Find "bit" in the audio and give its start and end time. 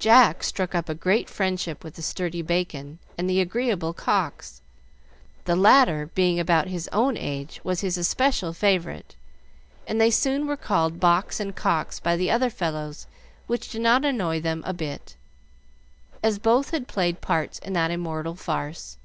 14.74-15.14